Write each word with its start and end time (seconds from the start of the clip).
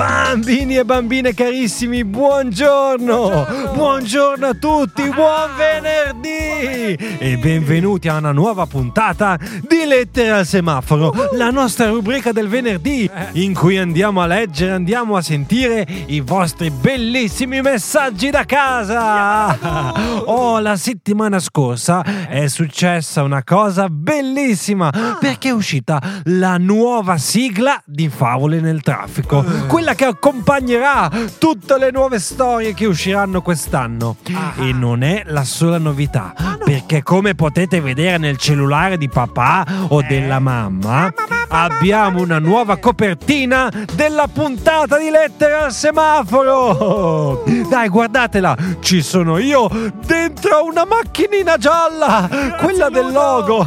Bambini 0.00 0.78
e 0.78 0.84
bambine 0.86 1.34
carissimi, 1.34 2.06
buongiorno! 2.06 3.28
Buongiorno, 3.28 3.72
buongiorno 3.74 4.46
a 4.46 4.54
tutti, 4.54 5.02
buon 5.10 5.50
venerdì! 5.58 6.49
E 6.62 7.38
benvenuti 7.40 8.08
a 8.08 8.18
una 8.18 8.32
nuova 8.32 8.66
puntata 8.66 9.38
di 9.66 9.86
Lettere 9.86 10.30
al 10.30 10.44
semaforo, 10.46 11.30
la 11.32 11.48
nostra 11.48 11.88
rubrica 11.88 12.32
del 12.32 12.48
venerdì 12.48 13.10
in 13.32 13.54
cui 13.54 13.78
andiamo 13.78 14.20
a 14.20 14.26
leggere, 14.26 14.72
andiamo 14.72 15.16
a 15.16 15.22
sentire 15.22 15.86
i 16.06 16.20
vostri 16.20 16.70
bellissimi 16.70 17.62
messaggi 17.62 18.28
da 18.28 18.44
casa! 18.44 19.98
Oh, 20.26 20.58
la 20.58 20.76
settimana 20.76 21.38
scorsa 21.38 22.04
è 22.28 22.46
successa 22.46 23.22
una 23.22 23.42
cosa 23.42 23.88
bellissima 23.88 25.16
perché 25.18 25.48
è 25.48 25.52
uscita 25.52 25.98
la 26.24 26.58
nuova 26.58 27.16
sigla 27.16 27.82
di 27.86 28.10
Favole 28.10 28.60
nel 28.60 28.82
traffico, 28.82 29.42
quella 29.66 29.94
che 29.94 30.04
accompagnerà 30.04 31.10
tutte 31.38 31.78
le 31.78 31.90
nuove 31.90 32.18
storie 32.18 32.74
che 32.74 32.84
usciranno 32.84 33.40
quest'anno. 33.40 34.16
E 34.58 34.72
non 34.72 35.02
è 35.02 35.22
la 35.26 35.44
sola 35.44 35.78
novità, 35.78 36.34
perché 36.64 37.02
come 37.02 37.34
potete 37.34 37.80
vedere 37.80 38.18
nel 38.18 38.36
cellulare 38.36 38.96
di 38.96 39.08
papà 39.08 39.64
o 39.88 40.02
della 40.02 40.38
mamma, 40.38 41.12
abbiamo 41.48 42.20
una 42.20 42.38
nuova 42.38 42.76
copertina 42.78 43.70
della 43.94 44.28
puntata 44.28 44.98
di 44.98 45.10
lettere 45.10 45.54
al 45.54 45.72
semaforo. 45.72 47.44
Dai, 47.70 47.88
guardatela, 47.88 48.56
ci 48.80 49.00
sono 49.00 49.38
io 49.38 49.70
dentro 50.04 50.64
una 50.64 50.84
macchinina 50.84 51.56
gialla, 51.56 52.28
quella 52.58 52.88
del 52.88 53.12
logo. 53.12 53.64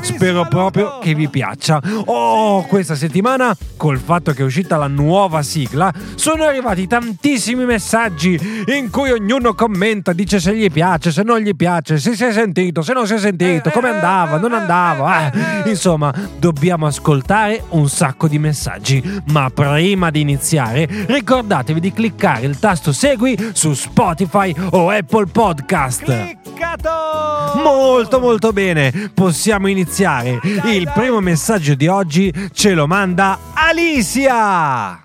Spero 0.00 0.46
proprio 0.48 0.98
che 0.98 1.14
vi 1.14 1.28
piaccia. 1.28 1.78
Oh, 2.06 2.64
questa 2.64 2.94
settimana, 2.94 3.54
col 3.76 3.98
fatto 3.98 4.32
che 4.32 4.40
è 4.40 4.44
uscita 4.46 4.78
la 4.78 4.86
nuova 4.86 5.42
sigla, 5.42 5.92
sono 6.14 6.44
arrivati 6.44 6.86
tantissimi 6.86 7.66
messaggi 7.66 8.64
in 8.74 8.88
cui 8.90 9.10
ognuno 9.10 9.52
commenta, 9.52 10.14
dice 10.14 10.40
se 10.40 10.56
gli 10.56 10.70
piace, 10.70 11.12
se 11.12 11.22
non 11.22 11.38
gli 11.38 11.54
piace, 11.54 11.98
se 11.98 12.16
si 12.16 12.24
è 12.24 12.32
sentito, 12.32 12.80
se 12.80 12.94
non 12.94 13.06
si 13.06 13.12
è 13.12 13.18
sentito, 13.18 13.68
come 13.68 13.90
andava, 13.90 14.38
non 14.38 14.54
andava. 14.54 15.30
Eh, 15.30 15.68
insomma, 15.68 16.10
dobbiamo 16.38 16.86
ascoltare 16.86 17.62
un 17.70 17.90
sacco 17.90 18.26
di 18.26 18.38
messaggi. 18.38 19.20
Ma 19.26 19.50
prima 19.50 20.08
di 20.10 20.22
iniziare, 20.22 20.88
ricordatevi 20.88 21.78
di 21.78 21.92
cliccare 21.92 22.46
il 22.46 22.58
tasto 22.58 22.90
segui 22.90 23.32
su 23.52 23.74
Spotify 23.74 24.54
o 24.70 24.90
Apple 24.90 25.26
Podcast. 25.26 26.04
Cliccato! 26.04 27.60
Molto 27.62 28.20
molto 28.20 28.52
bene, 28.52 29.10
possiamo 29.14 29.68
iniziare. 29.68 30.38
Il 30.64 30.90
primo 30.92 31.20
messaggio 31.20 31.74
di 31.74 31.86
oggi 31.86 32.32
ce 32.52 32.74
lo 32.74 32.86
manda 32.86 33.38
Alicia. 33.54 34.98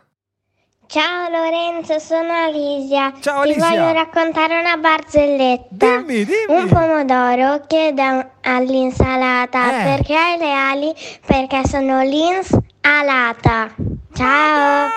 Ciao 0.87 1.29
Lorenzo, 1.29 1.99
sono 1.99 2.31
Alisia. 2.33 3.13
Ciao, 3.21 3.43
Ti 3.43 3.49
Alisia. 3.51 3.69
voglio 3.69 3.91
raccontare 3.91 4.59
una 4.59 4.75
barzelletta. 4.77 5.67
Dimmi, 6.01 6.25
dimmi. 6.25 6.45
Un 6.47 6.67
pomodoro 6.67 7.61
chiede 7.67 8.31
all'insalata 8.41 9.81
Eh. 9.81 9.83
perché 9.83 10.15
hai 10.15 10.37
le 10.39 10.51
ali? 10.51 10.91
Perché 11.23 11.61
sono 11.67 12.01
l'insalata. 12.01 13.69
Ciao. 14.15 14.87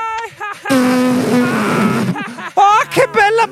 Oh, 2.55 2.87
che 2.91 3.09
bella 3.11 3.47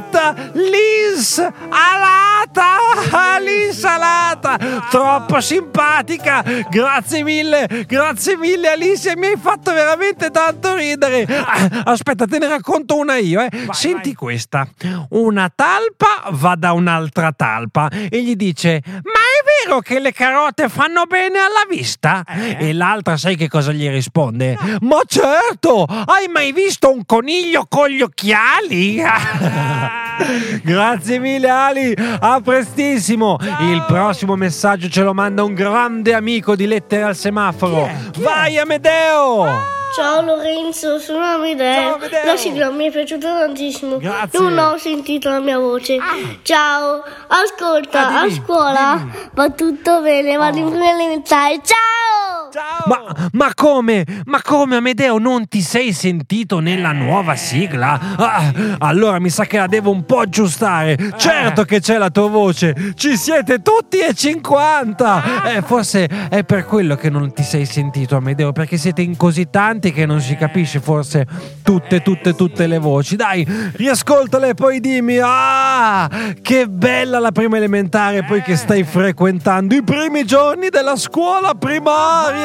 barzelletta! 0.00 0.34
L'ins 0.54 1.38
alata! 1.68 3.38
L'insalata! 3.40 4.58
Troppo 4.90 5.40
simpatica! 5.40 6.42
Grazie 6.68 7.22
mille! 7.22 7.84
Grazie 7.86 8.36
mille 8.36 8.68
Alicia, 8.68 9.16
mi 9.16 9.26
hai 9.26 9.36
fatto 9.36 9.72
veramente 9.72 10.30
tanto 10.30 10.74
ridere! 10.74 11.24
Ah, 11.24 11.82
Aspetta, 11.84 12.26
te 12.26 12.38
ne 12.38 12.48
racconto 12.48 12.96
una 12.96 13.16
io, 13.16 13.40
eh. 13.40 13.50
Senti 13.70 14.14
questa. 14.14 14.66
Una 15.10 15.50
talpa 15.54 16.30
va 16.30 16.54
da 16.56 16.72
un'altra 16.72 17.32
talpa 17.32 17.88
e 17.88 18.22
gli 18.22 18.36
dice: 18.36 18.82
Ma 18.86 19.19
vero 19.64 19.80
che 19.80 19.98
le 19.98 20.12
carote 20.12 20.68
fanno 20.68 21.04
bene 21.04 21.38
alla 21.38 21.66
vista? 21.68 22.24
E 22.26 22.72
l'altra 22.72 23.16
sai 23.16 23.36
che 23.36 23.48
cosa 23.48 23.72
gli 23.72 23.88
risponde? 23.88 24.56
Ma 24.80 25.00
certo! 25.06 25.84
Hai 25.84 26.28
mai 26.28 26.52
visto 26.52 26.92
un 26.92 27.04
coniglio 27.04 27.66
con 27.68 27.88
gli 27.88 28.00
occhiali? 28.00 29.02
Grazie 30.62 31.18
mille 31.18 31.48
Ali, 31.48 31.94
a 31.96 32.40
prestissimo. 32.42 33.38
Il 33.62 33.84
prossimo 33.86 34.36
messaggio 34.36 34.88
ce 34.88 35.02
lo 35.02 35.14
manda 35.14 35.42
un 35.42 35.54
grande 35.54 36.14
amico 36.14 36.54
di 36.54 36.66
Lettere 36.66 37.04
al 37.04 37.16
semaforo. 37.16 37.88
Vai 38.18 38.58
Amedeo! 38.58 39.79
Ciao 39.94 40.20
Lorenzo, 40.22 40.98
sono 40.98 41.24
Amedeo. 41.24 41.94
Amedeo. 41.94 42.24
La 42.24 42.36
sigla 42.36 42.70
mi 42.70 42.86
è 42.86 42.90
piaciuta 42.90 43.38
tantissimo. 43.40 43.98
Grazie. 43.98 44.38
Non 44.38 44.56
ho 44.58 44.76
sentito 44.78 45.28
la 45.28 45.40
mia 45.40 45.58
voce. 45.58 45.96
Ciao, 46.42 47.02
ascolta, 47.28 48.06
Ah, 48.08 48.20
a 48.22 48.30
scuola 48.30 48.94
dimmi. 48.98 49.28
va 49.34 49.50
tutto 49.50 50.00
bene, 50.00 50.36
vado 50.36 50.58
in 50.58 50.68
prima 50.70 50.90
elementare. 50.90 51.60
Ciao! 51.64 52.19
Ciao! 52.50 52.82
Ma, 52.86 53.28
ma 53.32 53.54
come? 53.54 54.04
Ma 54.24 54.42
come 54.42 54.74
Amedeo 54.74 55.18
non 55.18 55.46
ti 55.46 55.60
sei 55.60 55.92
sentito 55.92 56.58
nella 56.58 56.90
nuova 56.90 57.36
sigla? 57.36 58.16
Ah, 58.16 58.52
allora 58.78 59.20
mi 59.20 59.30
sa 59.30 59.44
che 59.44 59.58
la 59.58 59.68
devo 59.68 59.92
un 59.92 60.04
po' 60.04 60.18
aggiustare. 60.18 60.96
Certo 61.16 61.62
che 61.62 61.78
c'è 61.78 61.96
la 61.96 62.10
tua 62.10 62.28
voce. 62.28 62.94
Ci 62.96 63.16
siete 63.16 63.62
tutti 63.62 63.98
e 63.98 64.14
50. 64.14 65.44
Eh, 65.54 65.62
forse 65.62 66.06
è 66.28 66.42
per 66.42 66.64
quello 66.64 66.96
che 66.96 67.08
non 67.08 67.32
ti 67.32 67.44
sei 67.44 67.66
sentito 67.66 68.16
Amedeo, 68.16 68.50
perché 68.50 68.76
siete 68.76 69.02
in 69.02 69.16
così 69.16 69.48
tanti 69.48 69.92
che 69.92 70.04
non 70.04 70.20
si 70.20 70.34
capisce 70.34 70.80
forse 70.80 71.26
tutte, 71.62 72.02
tutte, 72.02 72.34
tutte 72.34 72.66
le 72.66 72.78
voci. 72.78 73.14
Dai, 73.14 73.46
riascoltale 73.76 74.48
e 74.48 74.54
poi 74.54 74.80
dimmi. 74.80 75.18
Ah, 75.22 76.10
che 76.42 76.66
bella 76.68 77.20
la 77.20 77.30
prima 77.30 77.58
elementare, 77.58 78.24
poi 78.24 78.42
che 78.42 78.56
stai 78.56 78.82
frequentando 78.82 79.76
i 79.76 79.84
primi 79.84 80.24
giorni 80.24 80.68
della 80.68 80.96
scuola 80.96 81.54
primaria. 81.54 82.39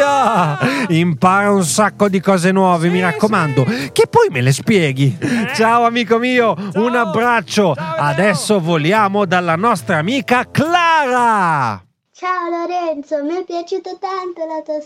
Impara 0.90 1.52
un 1.52 1.64
sacco 1.64 2.10
di 2.10 2.20
cose 2.20 2.52
nuove, 2.52 2.90
mi 2.90 3.02
raccomando, 3.02 3.66
che 3.92 4.08
poi 4.08 4.30
me 4.30 4.42
le 4.42 4.52
spieghi. 4.52 5.18
Ciao 5.54 5.86
amico 5.86 6.18
mio, 6.18 6.56
un 6.76 6.96
abbraccio. 6.96 7.74
Adesso 7.78 8.60
voliamo 8.60 9.26
dalla 9.26 9.56
nostra 9.56 9.98
amica 9.98 10.46
Clara. 10.50 11.84
Ciao 12.12 12.50
Lorenzo, 12.50 13.24
mi 13.24 13.36
è 13.42 13.44
piaciuta 13.44 13.92
tanto 14.00 14.46
la 14.46 14.62
tua, 14.64 14.82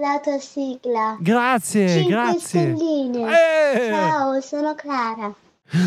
la 0.00 0.18
tua 0.22 0.38
sigla. 0.38 1.16
Grazie, 1.20 1.88
Cinque 1.88 2.12
grazie. 2.12 2.38
stelline. 2.40 3.30
Eh. 3.30 3.90
Ciao, 3.90 4.40
sono 4.40 4.74
Clara. 4.74 5.34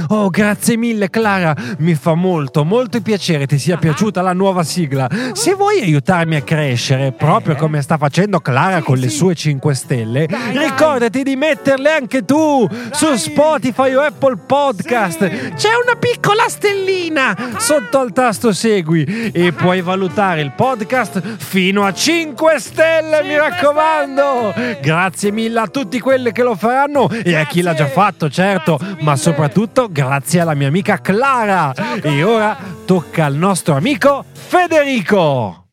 Oh, 0.10 0.30
grazie 0.30 0.76
mille 0.76 1.10
Clara, 1.10 1.56
mi 1.80 1.94
fa 1.94 2.14
molto, 2.14 2.66
molto 2.66 3.00
piacere. 3.02 3.46
Ti 3.46 3.58
sia 3.58 3.78
piaciuta 3.78 4.22
la 4.22 4.34
nuova 4.34 4.64
sigla. 4.64 5.10
Se 5.34 5.54
vuoi 5.54 5.82
aiutarmi 5.82 6.36
a 6.36 6.42
crescere, 6.42 7.14
proprio 7.14 7.56
come 7.56 7.82
sta 7.82 7.98
facendo 7.98 8.40
Clara 8.40 8.82
con 8.82 8.98
le 8.98 9.10
sue 9.10 9.34
5 9.36 9.74
stelle, 9.74 10.28
ricordati 10.54 11.24
di 11.24 11.36
metterle 11.36 11.92
anche 11.92 12.26
tu 12.26 12.68
su 12.92 13.16
Spotify 13.16 13.94
o 13.94 14.02
Apple 14.02 14.38
Podcast. 14.46 15.20
C'è 15.56 15.70
una 15.84 15.96
piccola 15.98 16.50
stellina 16.50 17.36
sotto 17.58 18.00
al 18.00 18.12
tasto 18.12 18.52
segui. 18.52 19.32
E 19.32 19.54
puoi 19.54 19.82
valutare 19.82 20.42
il 20.42 20.52
podcast 20.52 21.22
fino 21.38 21.86
a 21.86 21.94
5 21.94 22.60
stelle, 22.60 23.24
mi 23.24 23.38
raccomando. 23.38 24.54
Grazie 24.82 25.32
mille 25.32 25.60
a 25.60 25.68
tutti 25.68 26.00
quelli 26.00 26.32
che 26.32 26.44
lo 26.44 26.56
faranno 26.56 27.10
e 27.10 27.36
a 27.36 27.46
chi 27.46 27.62
l'ha 27.62 27.74
già 27.74 27.88
fatto, 27.88 28.30
certo, 28.30 28.80
ma 29.02 29.16
soprattutto 29.16 29.67
grazie 29.90 30.42
alla 30.42 30.54
mia 30.54 30.68
amica 30.68 31.00
Clara. 31.00 31.74
E 32.02 32.24
ora 32.24 32.58
tocca 32.86 33.26
al 33.26 33.36
nostro 33.36 33.75
amico 33.75 34.24
Federico. 34.31 35.66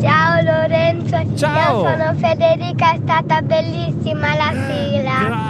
Ciao 0.00 0.40
Lorenzo, 0.42 1.36
Ciao. 1.36 1.82
io 1.82 1.90
sono 1.90 2.14
Federica, 2.20 2.92
è 2.92 2.98
stata 3.02 3.42
bellissima 3.42 4.34
la 4.36 4.52
sigla. 4.52 5.07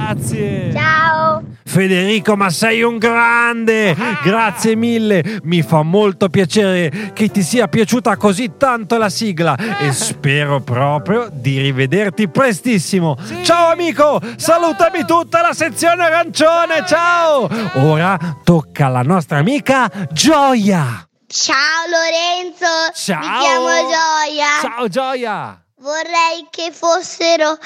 Grazie. 0.08 0.72
Ciao. 0.72 1.42
Federico, 1.66 2.34
ma 2.34 2.48
sei 2.48 2.80
un 2.80 2.96
grande! 2.96 3.94
Grazie 4.22 4.74
mille! 4.74 5.40
Mi 5.42 5.60
fa 5.60 5.82
molto 5.82 6.30
piacere 6.30 7.12
che 7.12 7.28
ti 7.28 7.42
sia 7.42 7.68
piaciuta 7.68 8.16
così 8.16 8.52
tanto 8.56 8.96
la 8.96 9.10
sigla 9.10 9.54
e 9.78 9.92
spero 9.92 10.60
proprio 10.60 11.28
di 11.30 11.60
rivederti 11.60 12.28
prestissimo. 12.28 13.18
Ciao 13.42 13.70
amico! 13.70 14.18
Salutami 14.36 15.04
tutta 15.04 15.42
la 15.42 15.52
sezione 15.52 16.04
arancione! 16.04 16.86
Ciao! 16.86 17.46
Ora 17.74 18.38
tocca 18.42 18.86
alla 18.86 19.02
nostra 19.02 19.36
amica 19.36 19.90
Gioia! 20.10 21.06
Ciao 21.26 21.84
Lorenzo, 21.90 22.66
Ciao! 22.94 23.20
mi 23.20 23.38
chiamo 23.40 23.68
Gioia. 23.68 24.46
Ciao 24.62 24.88
Gioia! 24.88 25.62
Vorrei 25.80 26.46
che 26.50 26.72
fossero 26.72 27.58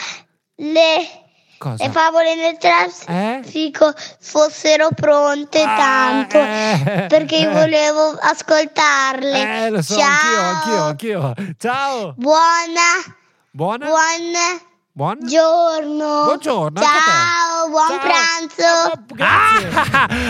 le, 0.56 1.21
Cosa? 1.62 1.84
le 1.84 1.90
favole 1.90 2.34
nel 2.34 2.56
traffico 2.58 3.92
fossero 4.18 4.88
pronte 4.96 5.62
Ah, 5.62 5.76
tanto 5.76 6.38
eh, 6.38 7.06
perché 7.08 7.36
eh. 7.38 7.48
volevo 7.48 8.18
ascoltarle. 8.20 9.66
Eh, 9.66 9.70
lo 9.70 9.80
so, 9.80 9.96
Ciao. 9.96 10.40
anch'io, 10.40 10.82
anch'io, 10.82 11.22
anch'io. 11.22 11.54
Ciao! 11.58 12.14
Buona, 12.16 13.14
Buona? 13.52 13.86
buon 13.86 14.60
Buon? 14.94 15.18
giorno. 15.24 16.24
Buongiorno. 16.24 16.80
Ciao. 16.80 17.51
Ciao, 17.62 17.68
buon 17.68 17.96
pranzo. 18.00 18.90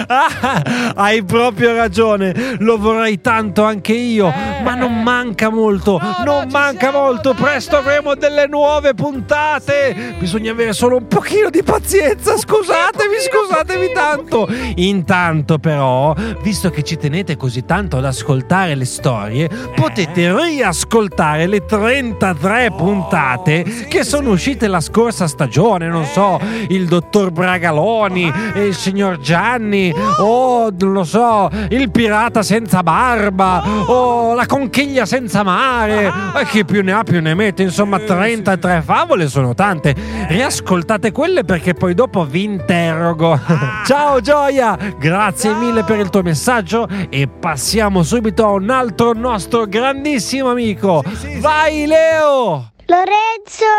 Ah, 0.06 0.92
hai 1.00 1.24
proprio 1.24 1.74
ragione, 1.74 2.56
lo 2.58 2.76
vorrei 2.76 3.22
tanto 3.22 3.64
anche 3.64 3.94
io, 3.94 4.30
ma 4.62 4.74
non 4.74 5.02
manca 5.02 5.48
molto, 5.48 5.98
non 6.24 6.48
manca 6.50 6.90
molto, 6.90 7.32
presto 7.32 7.76
avremo 7.78 8.14
delle 8.16 8.46
nuove 8.48 8.92
puntate. 8.92 10.16
Bisogna 10.18 10.52
avere 10.52 10.74
solo 10.74 10.96
un 10.96 11.06
pochino 11.06 11.48
di 11.48 11.62
pazienza, 11.62 12.36
scusatemi, 12.36 13.14
scusatemi 13.18 13.92
tanto. 13.92 14.46
Intanto 14.76 15.58
però, 15.58 16.14
visto 16.42 16.68
che 16.68 16.82
ci 16.82 16.98
tenete 16.98 17.36
così 17.36 17.64
tanto 17.64 17.96
ad 17.96 18.04
ascoltare 18.04 18.74
le 18.74 18.84
storie, 18.84 19.48
potete 19.74 20.34
riascoltare 20.36 21.46
le 21.46 21.64
33 21.64 22.74
puntate 22.76 23.62
che 23.88 24.04
sono 24.04 24.32
uscite 24.32 24.66
la 24.66 24.80
scorsa 24.80 25.26
stagione, 25.26 25.86
non 25.86 26.04
so, 26.04 26.38
il 26.68 26.86
dottor 26.86 27.20
Bragaloni, 27.30 28.32
il 28.56 28.74
signor 28.74 29.18
Gianni, 29.18 29.92
o 30.18 30.70
non 30.76 30.92
lo 30.92 31.04
so, 31.04 31.50
il 31.68 31.90
pirata 31.90 32.42
senza 32.42 32.82
barba, 32.82 33.62
o 33.86 34.34
la 34.34 34.46
conchiglia 34.46 35.06
senza 35.06 35.42
mare, 35.42 36.12
e 36.36 36.44
chi 36.46 36.64
più 36.64 36.82
ne 36.82 36.92
ha 36.92 37.02
più 37.02 37.20
ne 37.20 37.34
mette, 37.34 37.62
insomma 37.62 37.98
33 37.98 38.82
favole 38.82 39.28
sono 39.28 39.54
tante. 39.54 39.94
Riascoltate 40.28 41.12
quelle 41.12 41.44
perché 41.44 41.74
poi 41.74 41.94
dopo 41.94 42.24
vi 42.24 42.44
interrogo. 42.44 43.38
Ciao 43.86 44.20
Gioia, 44.20 44.76
grazie 44.98 45.54
mille 45.54 45.84
per 45.84 45.98
il 45.98 46.10
tuo 46.10 46.22
messaggio 46.22 46.88
e 47.08 47.28
passiamo 47.28 48.02
subito 48.02 48.44
a 48.44 48.50
un 48.50 48.70
altro 48.70 49.12
nostro 49.12 49.66
grandissimo 49.66 50.50
amico. 50.50 51.02
Vai 51.40 51.86
Leo! 51.86 52.72
Lorenzo, 52.92 53.72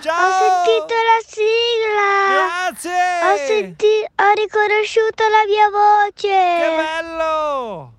Ciao. 0.00 0.24
ho 0.24 0.30
sentito 0.40 0.94
la 0.94 1.20
sigla. 1.26 2.08
Grazie. 2.32 3.00
Ho, 3.28 3.36
senti- 3.46 4.04
ho 4.16 4.32
riconosciuto 4.36 5.22
la 5.28 5.44
mia 5.46 5.68
voce. 5.68 6.28
Che 6.62 6.70
bello. 6.74 7.92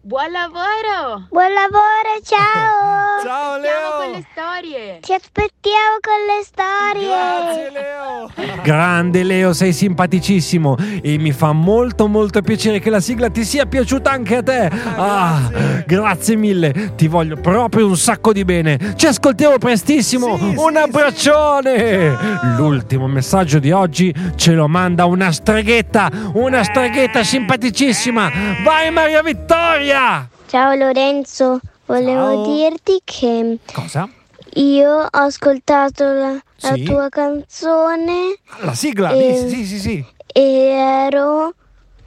Buon 0.00 0.30
lavoro! 0.32 1.26
Buon 1.28 1.52
lavoro, 1.52 2.18
ciao. 2.24 3.20
Ciao 3.28 3.58
Leo. 3.58 3.89
Le 4.20 4.26
storie! 4.32 4.98
Ti 5.00 5.14
aspettiamo 5.14 5.96
con 6.00 6.18
le 6.26 6.44
storie. 6.44 7.08
Grazie 7.08 7.70
Leo. 7.70 8.62
Grande 8.62 9.22
Leo, 9.22 9.52
sei 9.52 9.72
simpaticissimo 9.72 10.76
e 11.02 11.18
mi 11.18 11.32
fa 11.32 11.52
molto 11.52 12.06
molto 12.06 12.42
piacere 12.42 12.78
che 12.80 12.90
la 12.90 13.00
sigla 13.00 13.30
ti 13.30 13.44
sia 13.44 13.66
piaciuta 13.66 14.10
anche 14.10 14.36
a 14.36 14.42
te. 14.42 14.70
Ah, 14.96 15.50
grazie 15.86 16.36
mille, 16.36 16.94
ti 16.96 17.08
voglio 17.08 17.36
proprio 17.36 17.86
un 17.86 17.96
sacco 17.96 18.32
di 18.32 18.44
bene. 18.44 18.94
Ci 18.96 19.06
ascoltiamo 19.06 19.58
prestissimo. 19.58 20.36
Sì, 20.36 20.54
un 20.56 20.72
sì, 20.74 20.76
abbraccione. 20.76 22.56
L'ultimo 22.56 23.06
messaggio 23.06 23.58
di 23.58 23.70
oggi 23.70 24.14
ce 24.36 24.52
lo 24.52 24.68
manda 24.68 25.06
una 25.06 25.32
streghetta, 25.32 26.10
una 26.34 26.62
streghetta 26.62 27.22
simpaticissima. 27.22 28.30
Vai 28.62 28.90
Maria 28.90 29.22
Vittoria. 29.22 30.28
Ciao 30.46 30.74
Lorenzo, 30.74 31.60
volevo 31.90 32.30
Ciao. 32.30 32.54
dirti 32.56 33.00
che 33.04 33.58
Cosa? 33.72 34.08
io 34.54 34.90
ho 35.02 35.08
ascoltato 35.10 36.04
la, 36.04 36.32
la 36.32 36.74
Sì? 36.74 36.84
tua 36.84 37.08
canzone 37.08 38.36
La 38.62 38.74
sigla? 38.74 39.12
Eh. 39.12 39.48
Sì, 39.48 39.64
sì, 39.66 39.78
sì. 39.80 40.04
e 40.32 40.42
ero 40.42 41.54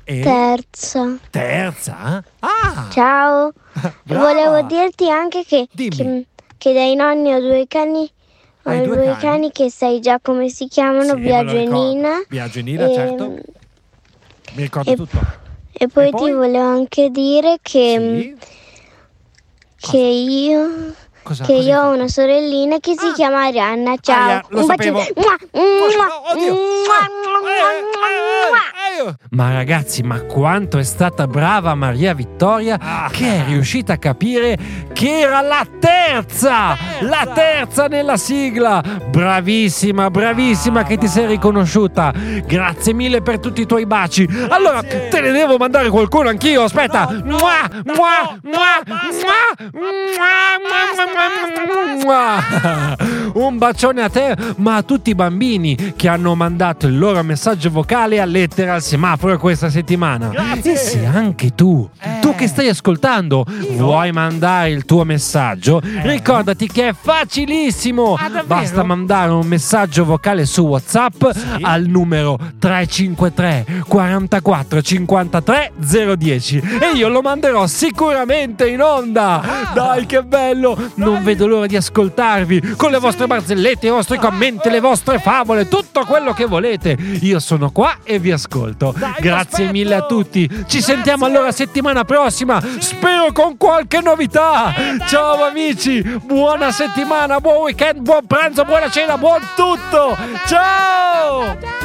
E 0.06 0.22
terza. 0.22 1.18
terza? 1.30 2.24
Ah! 2.40 2.88
Ciao. 2.92 3.52
Brava. 4.04 4.32
Volevo 4.34 4.62
dirti 4.68 5.10
anche 5.10 5.44
che, 5.46 5.68
Dimmi. 5.72 5.96
che, 5.96 6.26
che 6.58 6.74
dai 6.74 6.96
nonni 6.96 7.34
ho 7.34 7.40
due 7.40 7.66
cani. 7.68 8.10
Ho 8.66 8.70
Hai 8.70 8.82
due, 8.84 8.96
due 8.96 9.16
cani? 9.18 9.52
che 9.52 9.70
sai 9.70 10.00
già 10.00 10.20
come 10.22 10.48
si 10.50 10.68
chiamano, 10.68 11.04
Sì, 11.04 11.20
me 11.20 11.20
lo 11.20 11.20
Biagio 11.44 11.58
e 11.58 11.60
ricordo. 11.60 11.84
Nina. 11.84 12.24
Biagio 12.30 12.60
e 12.60 12.62
Nina, 12.62 12.90
certo. 12.94 13.26
Mi 14.56 14.62
ricordo 14.64 14.92
e- 14.92 14.96
tutto. 14.96 15.20
E 15.76 15.88
poi, 15.88 16.08
E 16.08 16.12
poi? 16.12 16.30
ti 16.30 16.32
volevo 16.32 16.70
anche 16.70 17.10
dire 17.10 17.58
che, 17.62 17.98
Sì? 18.38 18.38
Che 19.92 19.98
io, 19.98 20.94
Cosa, 21.24 21.44
che 21.46 21.54
cosa 21.56 21.68
io 21.70 21.82
ho 21.82 21.90
una 21.94 22.08
sorellina 22.08 22.78
che 22.80 22.94
si 22.98 23.08
Ah. 23.08 23.14
chiama 23.14 23.44
Arianna. 23.46 23.96
Ciao. 24.00 24.22
Aria, 24.22 24.46
Un 24.52 24.64
sapevo. 24.66 24.98
bacino. 25.00 25.22
Mua, 25.22 25.38
mua, 25.52 25.88
mua, 25.88 27.40
mua, 27.42 27.73
mua. 29.04 29.16
Ma 29.32 29.54
ragazzi, 29.54 30.02
ma 30.04 30.22
quanto 30.22 30.78
è 30.78 30.84
stata 30.84 31.28
brava 31.28 31.74
Maria 31.76 32.14
Vittoria 32.14 32.78
Ah. 32.80 33.10
che 33.12 33.26
è 33.26 33.44
riuscita 33.48 33.94
a 33.94 33.98
capire 33.98 34.58
che 34.94 35.20
era 35.20 35.42
la 35.42 35.66
terza, 35.80 36.76
la 37.02 37.28
terza 37.34 37.88
nella 37.88 38.18
sigla. 38.18 38.82
Bravissima, 39.10 40.10
bravissima 40.10 40.84
che 40.84 40.98
ti 40.98 41.08
sei 41.08 41.28
riconosciuta. 41.28 42.14
Grazie 42.46 42.94
mille 42.94 43.22
per 43.22 43.40
tutti 43.40 43.62
i 43.62 43.66
tuoi 43.66 43.86
baci. 43.86 44.28
Allora, 44.50 44.82
te 44.84 45.20
ne 45.22 45.32
devo 45.32 45.58
mandare 45.58 45.90
qualcuno 45.90 46.30
anch'io. 46.30 46.64
Aspetta. 46.64 47.10
Mua. 47.24 47.70
Un 53.34 53.58
bacione 53.58 54.02
a 54.04 54.10
te, 54.10 54.36
ma 54.58 54.76
a 54.76 54.84
tutti 54.84 55.10
i 55.10 55.16
bambini 55.16 55.94
che 55.96 56.08
hanno 56.08 56.36
mandato 56.36 56.88
il 56.88 56.98
loro 56.98 57.22
messaggio 57.24 57.70
vocale 57.70 58.20
a 58.20 58.26
lettera 58.26 58.76
al 58.76 58.82
semaforo 58.94 59.40
questa 59.40 59.72
settimana. 59.72 60.28
Grazie. 60.28 60.74
E 60.74 60.78
se 60.78 61.06
anche 61.06 61.56
tu, 61.56 61.90
tu 62.34 62.40
che 62.40 62.48
stai 62.48 62.68
ascoltando, 62.68 63.46
vuoi 63.72 64.12
mandare 64.12 64.72
il 64.72 64.86
tuo 64.86 65.04
messaggio, 65.04 65.82
ricordati 66.02 66.68
che 66.68 66.90
è 66.90 66.94
facilissimo. 67.00 68.18
davvero? 68.18 68.44
Basta 68.46 68.84
mandare 68.84 69.32
un 69.32 69.46
messaggio 69.46 70.06
vocale 70.06 70.46
su 70.46 70.64
WhatsApp 70.64 71.24
al 71.62 71.84
numero 71.84 72.38
353 72.60 73.84
44 73.88 74.82
53 74.82 75.72
010 76.18 76.58
e 76.58 76.98
io 76.98 77.08
lo 77.10 77.22
manderò 77.22 77.68
sicuramente 77.68 78.68
in 78.68 78.82
onda. 78.82 79.72
Dai, 79.74 80.06
che 80.06 80.24
bello! 80.24 80.92
Non 80.96 81.24
vedo 81.24 81.48
l'ora 81.48 81.68
di 81.68 81.76
ascoltarvi 81.76 82.74
con 82.76 82.92
le 82.92 83.00
vostre 83.00 83.28
barzellette, 83.28 83.88
i 83.88 83.92
vostri 83.92 84.18
commenti, 84.18 84.70
le 84.70 84.80
vostre 84.80 85.20
favole, 85.20 85.68
tutto 85.68 86.06
quello 86.06 86.34
che 86.34 86.46
volete. 86.46 86.98
Io 87.22 87.40
sono 87.40 87.72
qua 87.72 87.98
e 88.04 88.20
vi 88.20 88.32
ascolto. 88.32 88.94
Dai, 88.98 89.14
Grazie 89.20 89.72
mille 89.72 89.96
a 89.96 90.06
tutti. 90.06 90.50
Ci 90.66 90.82
sentiamo 90.82 91.26
allora 91.26 91.52
settimana 91.52 92.04
prossima. 92.24 92.62
Spero 92.80 93.32
con 93.34 93.58
qualche 93.58 94.00
novità. 94.00 94.74
Ciao 95.08 95.44
amici, 95.44 96.02
buona 96.02 96.72
settimana, 96.72 97.40
buon 97.40 97.64
weekend, 97.64 98.00
buon 98.00 98.26
pranzo, 98.26 98.64
buona 98.64 98.90
cena, 98.90 99.18
buon 99.18 99.42
tutto. 99.56 100.16
Ciao! 100.48 101.83